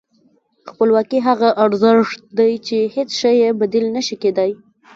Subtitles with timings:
[0.71, 4.51] خپلواکي هغه ارزښت دی چې هېڅ شی یې بدیل نه شي کېدای.